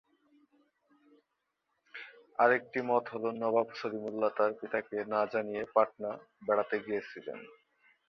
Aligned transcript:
আরেকটি 2.39 2.79
মত 2.89 3.03
হলো 3.13 3.29
নবাব 3.41 3.67
সলিমুল্লাহ 3.79 4.31
তার 4.37 4.51
পিতাকে 4.59 4.97
না 5.13 5.21
জানিয়ে 5.31 5.63
পাটনা 5.75 6.11
বেড়াতে 6.45 6.75
গিয়েছিলেন। 6.85 7.39